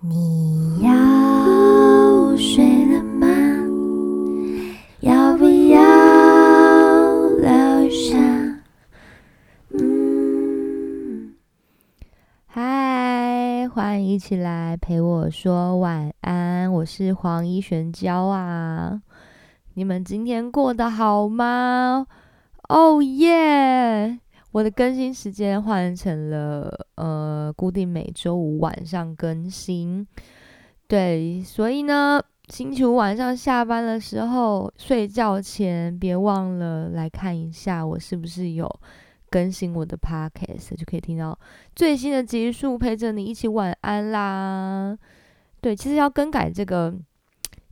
[0.00, 3.26] 你要睡了吗？
[5.00, 8.18] 要不要聊一下？
[9.70, 11.34] 嗯，
[12.46, 19.00] 嗨，欢迎一起来陪我说晚安，我是黄一璇娇啊。
[19.74, 22.06] 你们今天过得好吗？
[22.68, 24.18] 哦耶！
[24.56, 30.06] 我的更新时间换成了呃固定每周五晚上更新，
[30.88, 38.66] 对，所以呢，星期五晚上下班的时候睡觉前别忘了来看一下我是不是有
[39.28, 41.38] 更新我的 podcast，就可以听到
[41.74, 44.96] 最新的集数，陪着你一起晚安啦。
[45.60, 46.94] 对，其实要更改这个。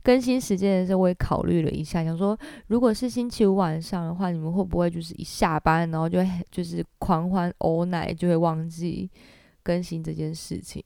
[0.05, 2.37] 更新时间的时候，我也考虑了一下，想说，
[2.67, 6.19] 如果是星期五晚上的话，你们会不会就是一下班，然后就
[6.51, 9.09] 就是狂欢欧奶，就会忘记
[9.63, 10.83] 更新这件事情？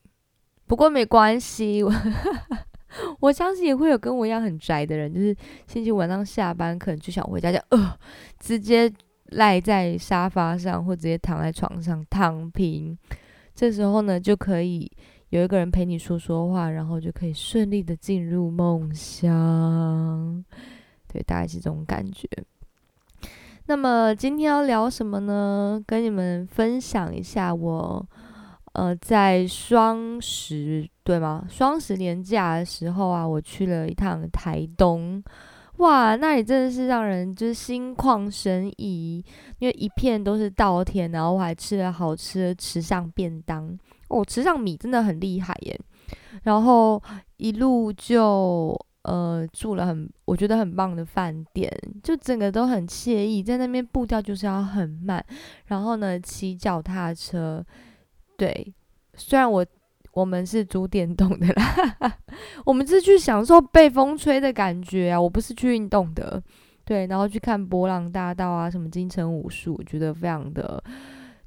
[0.65, 1.91] 不过没关系，我
[3.19, 5.35] 我相信也会有跟我一样很宅的人，就是
[5.67, 7.99] 星期五晚上下班，可能就想回家，就呃，
[8.39, 8.89] 直接
[9.31, 12.97] 赖在沙发上，或直接躺在床上躺平。
[13.53, 14.89] 这时候呢，就可以。
[15.29, 20.43] 有一个人陪你说说话，然后就可以顺利的进入梦乡，
[21.07, 22.27] 对，大概是这种感觉。
[23.67, 25.79] 那么今天要聊什么呢？
[25.85, 28.03] 跟你们分享一下我，
[28.73, 31.45] 呃，在双十对吗？
[31.47, 35.23] 双十年假的时候啊，我去了一趟台东，
[35.77, 39.23] 哇，那里真的是让人就是心旷神怡，
[39.59, 43.77] 因为一片都是稻田，然后我还吃了好吃的池上便当。
[44.09, 45.79] 哦，池上米真的很厉害耶！
[46.43, 47.01] 然后
[47.37, 51.71] 一路就呃住了很我觉得很棒的饭店，
[52.03, 55.23] 就整个都很惬意，在那边步调就是要很慢。
[55.67, 57.63] 然后呢，骑脚踏车，
[58.37, 58.73] 对，
[59.15, 59.65] 虽然我
[60.13, 62.17] 我们是租电动的啦，
[62.65, 66.41] 我们是去享受被风吹的感觉啊，我不是去运动的。
[66.83, 70.83] 对，然后去看波浪大道啊，什么金城武术，我觉得非常的。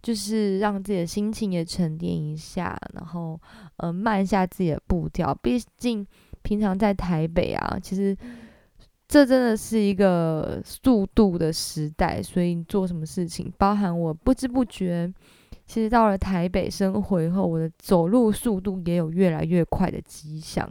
[0.02, 3.40] 就是让自己的心情也沉淀一下，然后
[3.76, 5.32] 呃慢下自己的步调。
[5.36, 6.04] 毕竟
[6.42, 8.16] 平常在台北啊，其实
[9.06, 15.08] 这真的是一个速度的时代，所以做什么事情，包含我不知不觉，
[15.66, 20.68] 其实到了台北生活以后，我的走路速度也有越来越快的迹象。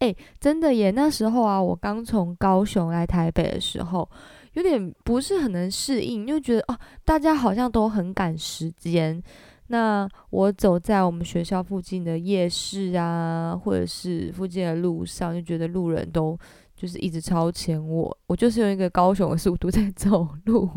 [0.00, 0.90] 哎，真的耶！
[0.90, 4.10] 那时候啊，我刚从高雄来台北的时候。
[4.58, 9.22] 有点不是很能适应，就觉得哦，大家好像都很赶时间。
[9.68, 16.36] 那我走在我们学校附近的夜市啊，或者是附近的路上，就觉得路人都
[16.74, 20.68] 就是一直超前我，我就是用一个高雄的速度在走路。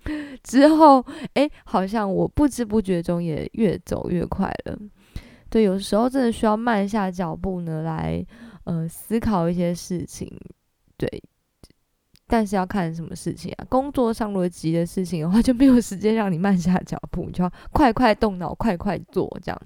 [0.44, 4.78] 之后，哎，好像我不知不觉中也越走越快了。
[5.48, 8.22] 对，有时候真的需要慢下脚步呢，来
[8.64, 10.30] 呃思考一些事情。
[10.98, 11.08] 对。
[12.32, 13.66] 但是要看什么事情啊？
[13.68, 19.62] 工作上如果急的事情的话， 就没有时间让你慢下脚步，就要快快动脑，快快做这样。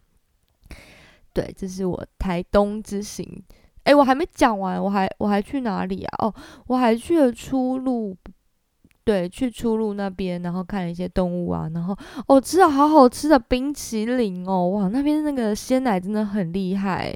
[1.33, 3.41] 对，这是我台东之行。
[3.85, 6.27] 哎，我还没讲完，我还我还去哪里啊？
[6.27, 6.35] 哦，
[6.67, 8.17] 我还去了出路，
[9.05, 11.97] 对，去出路那边，然后看了一些动物啊，然后
[12.27, 17.15] 哦，吃了好好吃的冰淇淋哦，哇，那边那个鲜奶真的很厉害。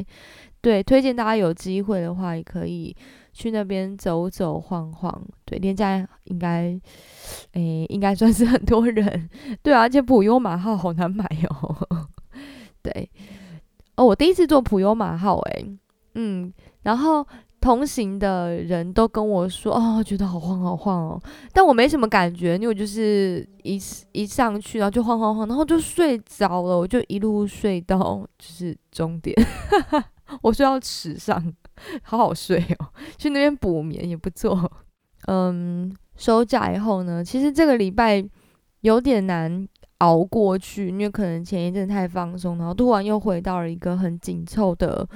[0.60, 2.94] 对，推荐大家有机会的话也可以。
[3.40, 6.78] 去那边走走晃晃，对，廉价应该，
[7.52, 9.30] 诶，应该算是很多人，
[9.64, 12.06] 对啊，而且普悠马号好难买哦，
[12.84, 13.10] 对，
[13.96, 15.74] 哦，我第一次坐普悠马号，诶，
[16.16, 16.52] 嗯，
[16.82, 17.26] 然后
[17.62, 21.22] 同行的人都跟我说，哦，觉得好晃好晃哦，
[21.54, 23.80] 但我没什么感觉，因为我就是一
[24.12, 27.98] 一上去，然后就晃晃晃，然后就睡着了，我就一路睡到
[28.38, 29.34] 就是终点，
[30.42, 31.42] 我睡到池上。
[32.02, 32.86] 好好睡哦，
[33.18, 34.70] 去那边补眠也不错。
[35.26, 38.24] 嗯，收假以后呢，其实这个礼拜
[38.80, 39.68] 有点难
[39.98, 45.06] 熬过去，因为可能前一阵太放松，然后突然又回到了一个很紧凑的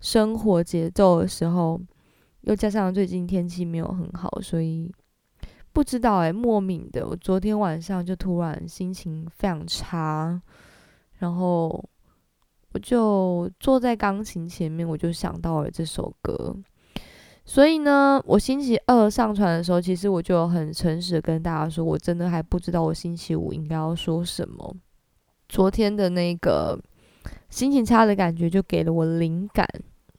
[0.00, 1.80] 生活节奏的时候，
[2.42, 4.92] 又加上最近天气没有很好，所以
[5.72, 10.40] 不知道哎，莫名的，我昨天晚上就突然心情非常差，
[11.18, 11.84] 然后。
[12.72, 16.54] 我就坐在钢琴前面，我就想到了这首歌。
[17.44, 24.76] 所以呢，我星期二上传的时候，其实我就很诚实的跟大家说，我真的还不知道我星期五应该要说什么。
[25.48, 26.78] 昨天的那个
[27.48, 29.66] 心情差的感觉，就给了我灵感，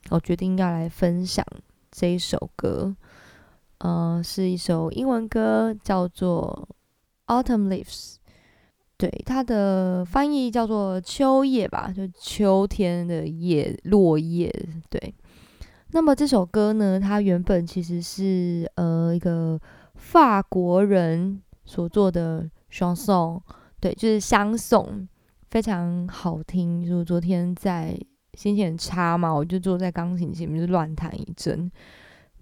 [0.09, 1.45] 我决定要来分享
[1.91, 2.95] 这一首歌。
[3.77, 6.67] 嗯，是一首英文歌，叫做
[7.43, 8.15] 《Autumn Leaves》。
[8.99, 14.53] 对，它的翻译叫做秋叶吧，就秋天的叶，落叶。
[14.89, 15.15] 对，
[15.91, 19.57] 那么这首歌呢，它原本其实是呃一个
[19.95, 23.41] 法国人所做的双颂
[23.79, 25.07] 对，就是相送，
[25.49, 26.85] 非常好听。
[26.85, 27.97] 就昨天在
[28.33, 31.71] 心情很差嘛，我就坐在钢琴前面就乱弹一阵，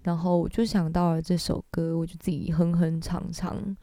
[0.02, 3.76] 然后我就想到了这首歌，我就自己哼哼唱唱。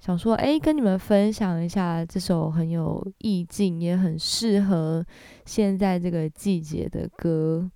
[0.00, 5.04] 想说，哎，跟你们分享一下这首很有意境，也很适合
[5.44, 7.70] 现在这个季节的歌。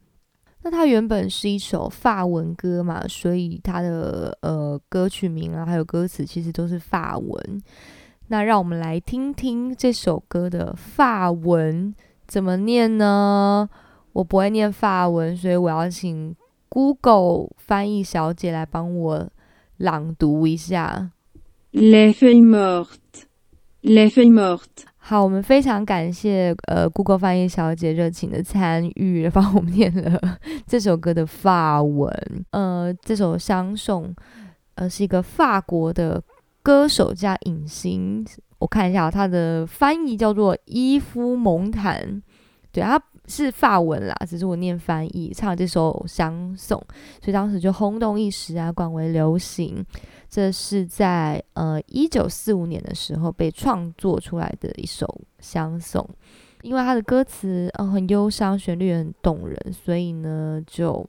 [0.62, 7.62] 那它原本是一首法文歌嘛，所以它的呃歌曲名啊，还有歌词其实都是法文。
[8.29, 11.94] 那让我们来听听这首歌的法文
[12.27, 13.69] 怎么念呢？
[14.15, 16.35] 我不会念法文，所以我要请
[16.70, 19.29] Google 翻译小姐来帮我
[19.77, 21.11] 朗读一下。
[21.76, 23.26] Les feuilles mortes,
[23.82, 24.85] les feuilles mortes。
[24.97, 30.38] 好，我们非常感谢呃，Google 翻译小姐热情的参与，帮我们念了
[30.69, 32.09] 这首歌的法文。
[32.53, 34.05] 呃，这首《相送》
[34.76, 36.23] 呃是一个法国的
[36.62, 38.25] 歌手加影星，
[38.61, 42.23] 我看一下他的翻译叫做伊夫蒙坦，
[42.70, 43.03] 对他。
[43.26, 46.79] 是法文啦，只是我念翻译唱这首《相送》，
[47.23, 49.85] 所以当时就轰动一时啊，广为流行。
[50.29, 55.06] 这是在呃一九四五年的时候被创作出来的一首
[55.38, 56.03] 《相送》，
[56.62, 61.06] 因为它的歌词呃很忧伤，旋律很动人，所以呢就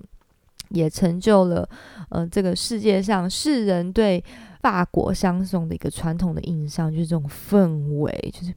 [0.70, 1.68] 也成就了
[2.10, 4.24] 呃这个世界上世人对
[4.62, 8.54] 法国相送的一个传统的印象，就是这种氛围，就是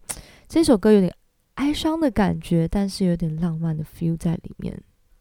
[0.47, 1.13] 这首歌有点。
[1.59, 4.81] 哀伤的感觉，但是有点浪漫的 feel 在里面。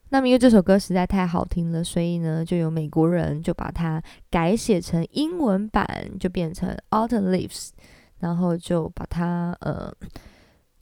[0.10, 5.88] 那么因为这首歌实在太好听了，所以呢，就有美国人就把它改写成英文版，
[6.20, 7.72] 就变成 Autumn Leaves，
[8.20, 9.92] 然后就把它呃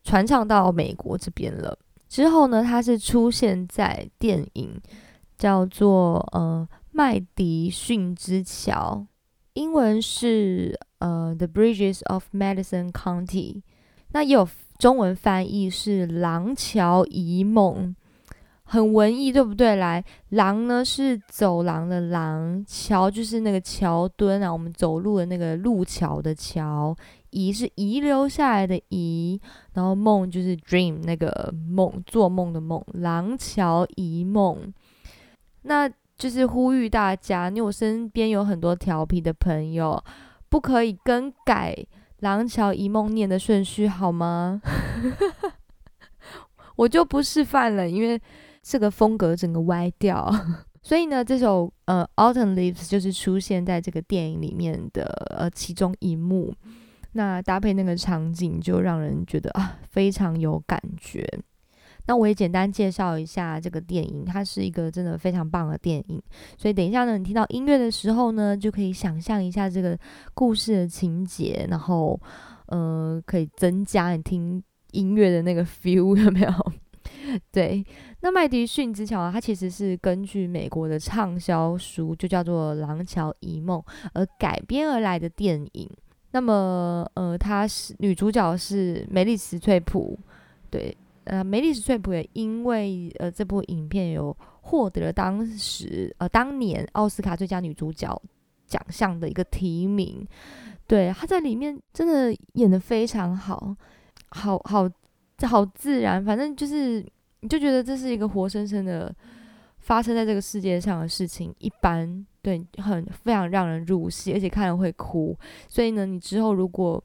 [0.03, 1.79] 传唱到美国这边了。
[2.09, 4.77] 之后呢，它是出现在电影
[5.37, 9.07] 叫做呃麦迪逊之桥，
[9.53, 13.61] 英文是呃 The Bridges of Madison County。
[14.09, 14.45] 那有。
[14.77, 17.95] 中文翻译是《廊桥遗梦》，
[18.63, 19.75] 很文艺，对不对？
[19.77, 26.95] 来，廊呢是走廊的廊，桥就是那个桥墩啊，我们走路的那个路桥的桥。
[27.31, 29.39] 遗是遗留下来的遗，
[29.73, 32.81] 然后梦就是 dream 那个梦，做梦的梦。
[32.93, 34.73] 廊桥遗梦，
[35.63, 40.01] 那就是呼吁大家，因为我身边有很多调皮的朋友，
[40.47, 41.75] 不可以更改。
[42.19, 44.61] 廊桥遗梦念的顺序好吗？
[46.77, 48.21] 我就不示范了，因为
[48.61, 50.29] 这个风格整个歪掉。
[50.83, 55.03] 所以呢，这首呃《Autumn Leaves》就是出现在这个电影里面的
[55.37, 56.53] 呃其中一幕。
[57.13, 61.25] 那搭配那个场景，就让人觉得啊非常有感觉。
[62.07, 66.21] 那我也简单介绍一下这个电影，它是一个真的非常棒的电影。
[66.57, 69.97] 所以等一下呢，你听到音乐的时候呢，就可以想象一下这个
[70.33, 72.19] 故事的情节，然后
[72.67, 76.51] 呃，可以增加你听音乐的那个 feel，有没有？
[77.51, 77.83] 对，
[78.21, 83.79] 那麦迪逊之桥啊，它其实是根据美国的畅销书，就叫做《廊桥遗梦》
[84.13, 85.89] 而改编而来的电影。
[86.31, 90.19] 那么呃，它是女主角是梅丽史翠普，
[90.69, 90.95] 对。
[91.25, 98.21] 呃，梅丽史翠普也因为呃这部影片有获得了当时呃当年奥斯卡最佳女主角
[98.67, 100.25] 奖项的一个提名，
[100.87, 103.75] 对，她在里面真的演的非常好，
[104.29, 104.89] 好好
[105.47, 107.03] 好自然，反正就是
[107.41, 109.13] 你就觉得这是一个活生生的
[109.79, 117.03] 发生在这个世界上的事情一般，对，很非常让人入戏，而且看了会哭，所以呢，你之后如果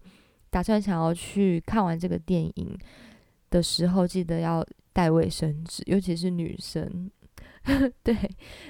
[0.50, 2.78] 打算想要去看完这个电影。
[3.50, 7.10] 的时候记得要带卫生纸，尤其是女生。
[8.02, 8.16] 对，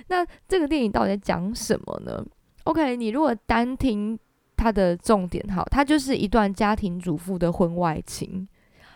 [0.08, 2.24] 那这个电影到底在讲什么呢
[2.64, 4.18] ？OK，你如果单听
[4.56, 8.48] 它的重点，好，它就是一段家庭主妇的婚外情。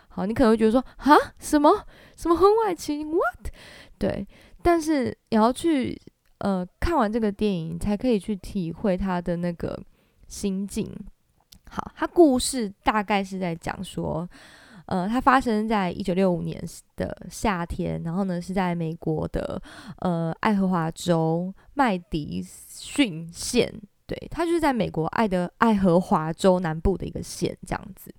[0.08, 1.86] 好，你可能会觉得说，哈，什么
[2.16, 3.52] 什么婚外情？What？
[3.96, 4.26] 对，
[4.62, 5.96] 但是你要去
[6.38, 9.80] 呃看完这个电影，才可以去体会他的那个
[10.26, 10.92] 心境。
[11.70, 14.28] 好，他故事大概是在讲说。
[14.86, 16.62] 呃，它发生在一九六五年
[16.96, 19.60] 的夏天，然后呢是在美国的
[20.00, 23.72] 呃爱荷华州麦迪逊县，
[24.06, 28.14] 对，它就是在美国爱的爱荷华州南部的一个县这样子。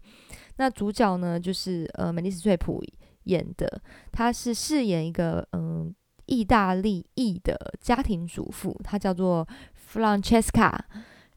[0.57, 2.83] 那主角呢就是呃梅丽史翠普
[3.25, 3.81] 演的，
[4.11, 5.93] 她是饰演一个嗯
[6.25, 9.47] 意大利裔的家庭主妇，她叫做
[9.93, 10.77] Francesca。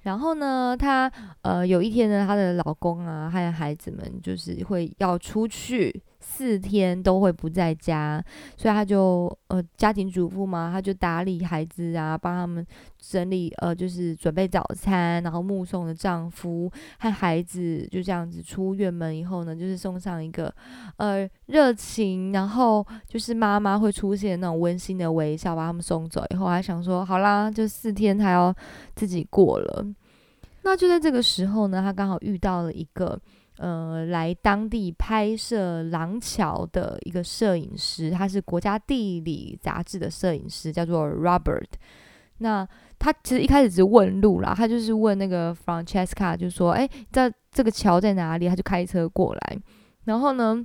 [0.02, 1.11] 然后呢，她
[1.43, 8.23] 呃有一天呢，她的老公啊，还有孩子们，就是会要出去四天都会不在家，
[8.57, 12.67] 所以她就呃家庭主妇嘛，她就打理孩子啊，帮他们
[12.99, 20.53] 整理呃就是准备早餐，然后目送的丈夫和孩子就这样子出院门以后呢，就是送上一个
[20.97, 28.55] 呃热情，然后就是妈妈会出现那种温馨的微笑，把他们送走以后，还想说好啦，就四天他要
[28.95, 29.87] 自己过了。
[30.63, 33.19] 那就在这个时候呢，她刚好遇到了一个
[33.59, 41.67] 呃来当地拍摄廊桥的一个摄影师，他是国家地理杂志的摄影师，叫做 Robert。
[42.38, 42.67] 那
[43.00, 49.59] 他其实一开始只是问路啦，他就是问那个 Francesca，就说：“哎，在这个桥在哪里？”他就开车过来，
[50.05, 50.65] 然后呢，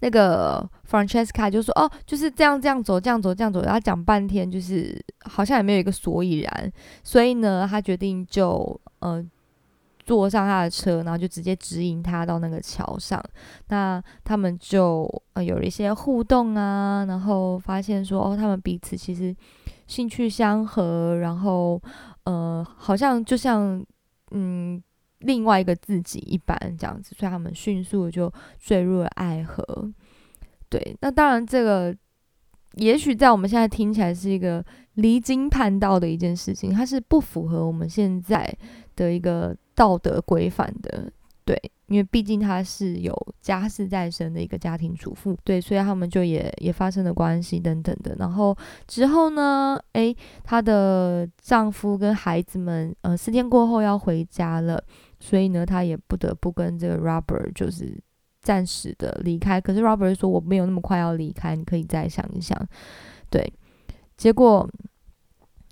[0.00, 6.72] 那个 Francesca 就说：“哦，就是这样，这样走，这样走，这样走。”然后讲半天，就是好像也没有一个所以然，
[7.04, 9.22] 所以呢，他决定就呃
[10.08, 13.22] 坐上他的车，然后就直接指引他到那个桥上。
[13.68, 19.36] 那他们就呃有了一些互动啊，然后发现说：“哦，他们彼此其实。”
[19.88, 21.80] 兴趣相合，然后
[22.24, 23.82] 呃，好像就像
[24.32, 24.78] 嗯
[25.20, 29.64] 另外一个自己一般这样子，所以他们迅速就坠入了爱河。
[30.68, 31.96] 对，那当然这个
[32.74, 34.62] 也许在我们现在听起来是一个
[34.96, 38.46] 离经叛道的一件事情，它是不符合我们现在
[38.94, 41.12] 的一个道德规范的。
[41.44, 48.14] 对，因为毕竟她是有家室在身的一个家庭主妇，对，所以他们就也也发生了关系等等的。
[48.18, 48.54] 然后
[48.86, 54.78] 之后呢，诶，她的丈夫跟孩子们，呃，四天过后要回家了，
[55.20, 57.98] 所以呢，她也不得不跟这个 Robert 就是
[58.42, 59.58] 暂时的离开。
[59.58, 62.54] 可是 Robert 说我没有那么快要离开，你可以再想一想。
[63.30, 63.50] 对，
[64.18, 64.68] 结果，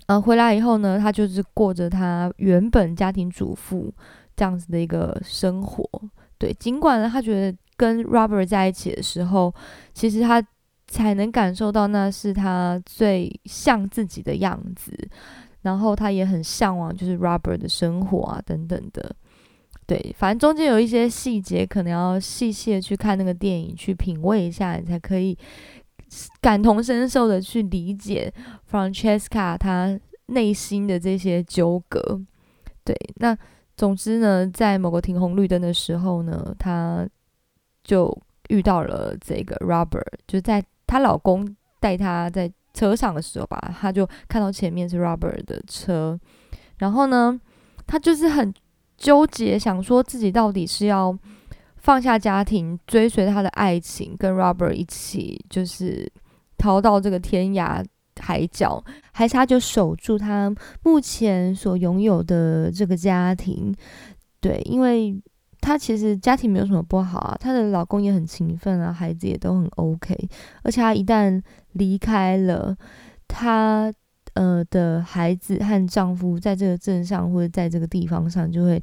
[0.07, 3.93] 呃，回来以后呢，她就是过着她原本家庭主妇。
[4.39, 5.89] 这样子的一个生活，
[6.37, 9.51] 对，尽管呢，他觉得跟 Robert 在一起的时候，
[9.95, 10.47] 其实他
[10.87, 14.93] 才能感受到那是他最像自己的样子，
[15.63, 19.17] 然后他也很向往就是 Robert 的生活啊等等的，
[19.87, 25.39] 对，反正中间有一些细节，可能要细细的去看那个电影，去品味一下，你才可以
[26.41, 28.33] 感同身受的去理解
[28.71, 32.21] Francesca 他内心的这些纠葛，
[32.85, 33.37] 对，那。
[33.79, 37.07] 总之呢，在某个停红绿灯的时候呢，她
[37.85, 38.11] 就
[38.49, 41.47] 遇到了这个 Robert，就在她老公
[41.79, 46.19] 带她在车上的时候吧，她就看到前面是 Robert 的车，
[46.79, 47.39] 然后呢，
[47.87, 48.51] 她就是很
[48.97, 51.15] 纠结，想说自己到底是要
[51.87, 56.11] 放下家庭，追随他的爱情，跟 Robert 一起，就是
[56.59, 57.85] 逃到这个天涯。
[58.19, 60.51] 海角，还是他就守住他
[60.83, 63.75] 目前所拥有的这个家庭？
[64.41, 65.15] 对，因为
[65.61, 70.17] 他其实家庭没有什么不好啊，她的老公也很勤奋啊，孩子也都很 OK。
[70.63, 72.75] 而且她一旦离开了，
[73.29, 73.93] 她
[74.33, 78.83] 呃的孩子和丈夫在这个镇上或者在这个地方上，就会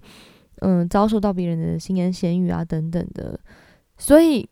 [0.61, 3.39] 嗯遭受到别人的闲言闲语啊等等的。
[3.97, 4.47] 所以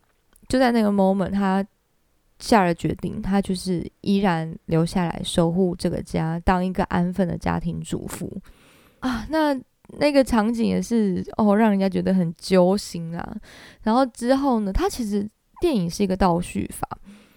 [0.47, 1.65] 就在那个 moment，他。
[2.43, 8.35] 下了决定，他就是依然留下来守护这个家，当一个安分的家庭主妇
[9.01, 9.27] 啊。
[9.29, 9.55] 那
[9.99, 13.37] 那个场景也是哦，让人家觉得很揪心啊。
[13.83, 15.29] 然后之后呢，他其实
[15.61, 16.89] 电影是一个倒叙法。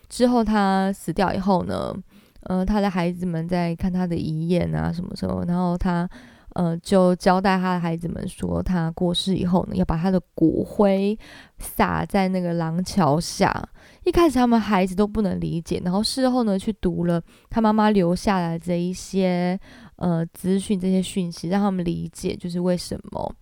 [0.09, 1.95] 之后他死掉以后呢，
[2.45, 5.45] 呃，他的孩子们在看他的遗言啊，什么时候？
[5.45, 6.09] 然后他。
[6.55, 11.17] 呃，就交代他的孩子们说，他过世以后呢，要把他的骨灰
[11.59, 13.69] 撒在那个廊桥下。
[14.05, 19.59] 一开始他们孩子都不能理解，然后事后呢，去读了他妈妈留下来这一些
[19.97, 23.35] 呃资讯、这些讯息，让他们理解，就是为什么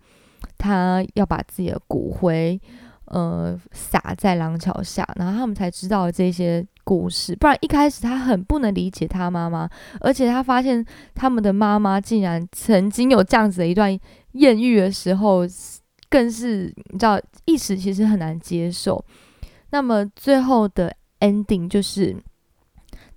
[0.59, 2.61] 他要把自己的骨灰。
[3.07, 7.35] 呃，撒在廊桥下，然后他们才知道这些故事。
[7.37, 9.69] 不然一开始他很不能理解他妈妈，
[10.01, 10.85] 而且他发现
[11.15, 13.99] 他们的妈妈竟然曾经有这样子的一段
[14.33, 15.43] 艳遇的时候，
[16.09, 19.05] 更是你知道一时其实很难接受。
[19.71, 22.17] 那么最后的 ending 就是。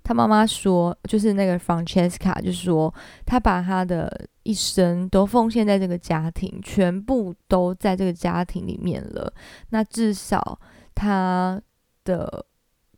[0.08, 2.94] 他妈妈说，就是那个 Francesca，就说，
[3.24, 9.32] 他把他的一生都奉献在这个家庭，全部都在这个家庭里面了。
[9.70, 10.60] 那至少
[10.94, 11.60] 他
[12.04, 12.46] 的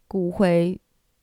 [0.09, 0.81] 骨灰，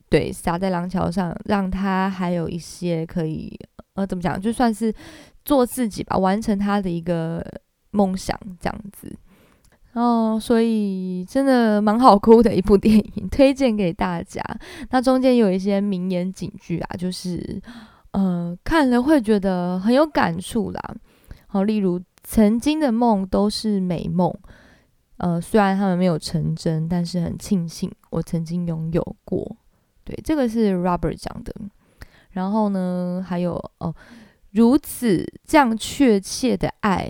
[0.08, 3.60] 对，撒在廊桥上，让他还有一些可以，
[3.96, 4.94] 呃，怎么讲，就算是
[5.44, 7.44] 做自己吧，完成他的一个
[7.92, 9.14] 梦想，这样子。
[9.94, 14.42] 哦，所以真的蛮好哭的一部电影，推荐给大家。
[14.90, 17.62] 那中间有一些名言警句啊，就是，
[18.12, 20.96] 呃，看了会觉得很有感触啦。
[21.48, 24.34] 好，例如曾经的梦都是美梦，
[25.18, 29.56] 呃，虽然他们没有成真，但是很庆幸我曾经拥有过。
[30.04, 31.54] 对，这个是 Robert 讲的。
[32.32, 33.96] 然后呢，还有哦，
[34.52, 37.10] 如此这样确切的爱，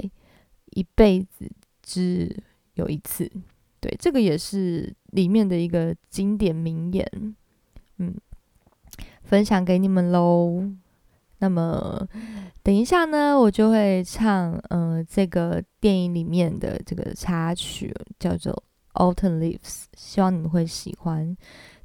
[0.72, 2.44] 一辈子只
[2.76, 3.32] 有一次。
[3.80, 7.36] 对，这个也是里面的一个经典名言。
[7.98, 8.16] 嗯，
[9.24, 10.70] 分享给你们喽。
[11.40, 12.08] 那么
[12.64, 18.54] 等一下呢，我就会唱，呃，这个电影里面的这个插曲，叫做
[19.14, 19.60] 《Autumn Leaves》，
[19.96, 21.36] 希望你们会喜欢。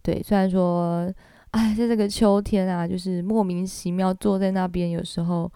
[0.02, 1.12] 对，虽然说，
[1.50, 5.50] 哎，在这个秋天啊，就是莫名其妙坐在那边，有时候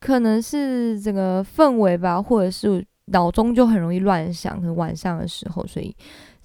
[0.00, 5.94] 可能是这个氛围吧，或者是脑中就很容易乱想，可能晚上的时候，所以。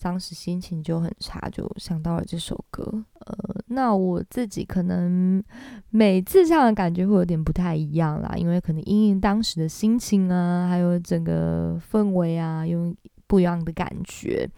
[0.01, 3.04] 当时心情就很差，就想到了这首歌。
[3.25, 5.44] 呃，那我自己可能
[5.89, 12.96] 每次唱的感觉会有点不太一样啦，因为可能因应当时的心情啊，还有整个氛围啊，有
[13.28, 14.50] 不一样的感觉。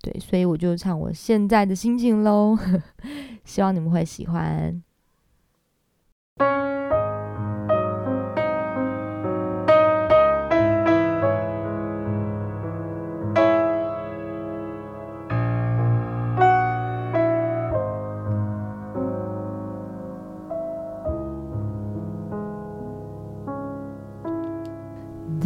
[0.00, 2.56] 对，所以我就唱我现在的心情喽，
[3.44, 4.82] 希望你们会喜欢。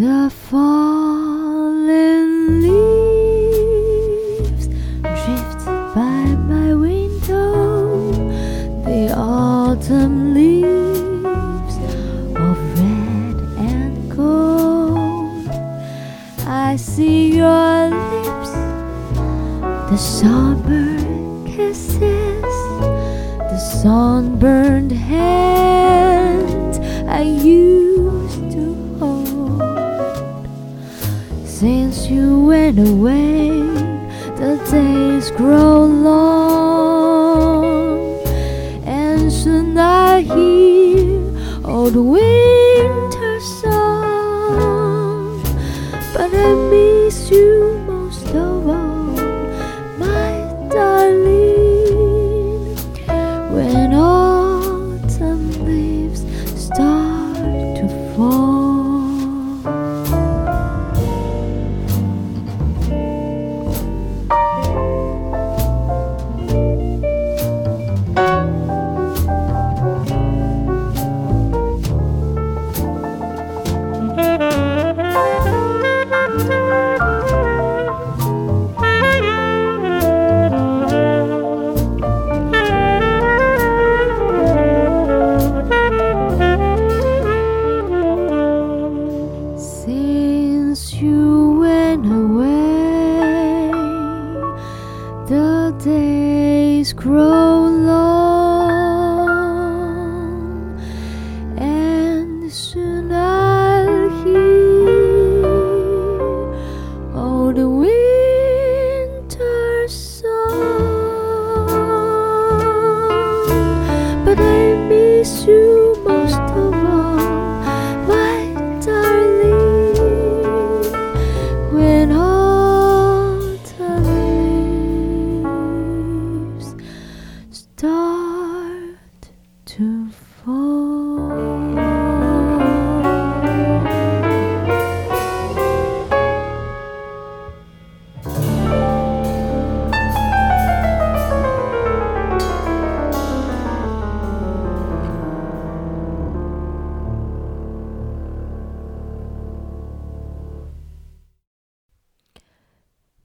[0.00, 2.28] The fallen
[2.62, 3.88] leaves
[5.02, 8.14] drift by my window,
[8.82, 11.76] the autumn leaves
[12.34, 15.48] of red and gold.
[16.46, 18.52] I see your lips,
[19.90, 20.49] the summer
[31.60, 33.50] Since you went away,
[34.40, 36.98] the days grow long,
[38.86, 41.20] and soon I hear
[41.62, 42.59] old winter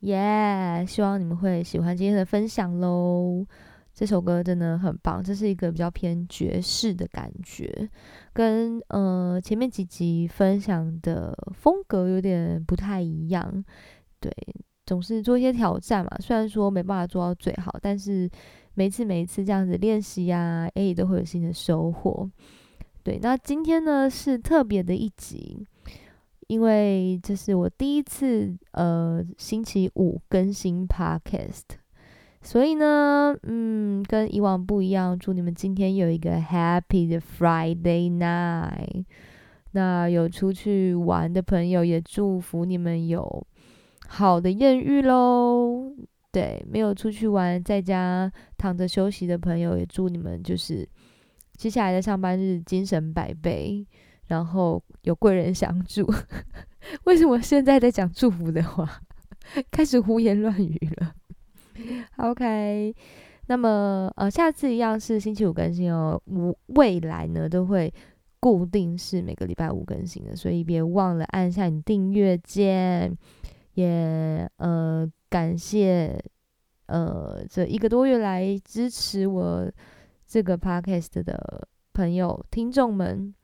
[0.05, 3.45] 耶希望你们会喜欢今天的分享喽。
[3.91, 7.89] 这首歌真的很棒，这是一个比较偏爵士的感觉，
[8.33, 13.63] 跟呃前面几集分享的风格有点不太一样。
[14.19, 14.29] 对，
[14.85, 18.29] 总是做一些挑战嘛，虽然说没办法做到最好，但是
[18.73, 22.29] 每次每一次这样子练习呀，诶，都会有新的收获。
[23.01, 25.65] 对，那今天呢是特别的一集，
[26.47, 31.63] 因为这是我第一次呃星期五更新 Podcast，
[32.41, 39.05] 所以呢，嗯，跟以往不一样，祝你们今天有一个 Happy 的 Friday night。
[39.71, 43.45] 那有出去玩的朋友，也祝福你们有
[44.08, 45.91] 好的艳遇喽。
[46.31, 50.88] 对，没有出去玩，在家躺着休息的朋友，也祝你们就是
[51.58, 53.86] 接下来的上班日精神百倍。
[54.27, 56.05] 然后有贵人相助。
[57.05, 59.01] 为什么现在在讲祝福的话，
[59.71, 61.13] 开始胡言乱语了
[62.17, 62.95] ？OK，
[63.47, 66.21] 那么呃，下次一样是星期五更新哦。
[66.25, 67.93] 未未来呢都会
[68.39, 73.17] 固定是每个礼拜五更新的，所以别忘了按下你订阅键。
[73.73, 76.17] 也呃感谢
[76.85, 79.69] 呃这一个多月来支持我
[80.25, 83.35] 这个 podcast 的朋友听众们，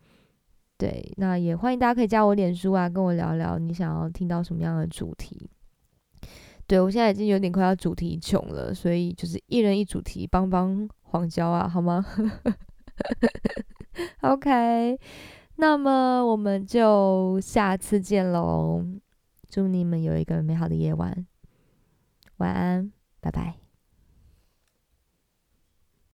[0.82, 5.48] 对，那也欢迎大家可以加我脸书啊，跟我聊聊你想要听到什么样的主题。
[6.66, 12.04] 对我现在已经有点快要主题穷了，所以就是一人一主题，帮帮黄椒啊，好吗？
[14.22, 15.00] OK，
[15.58, 18.84] 那么我们就下次见喽。
[19.52, 21.28] 祝你们有一个美好的夜晚，
[22.38, 23.61] 晚安，拜拜。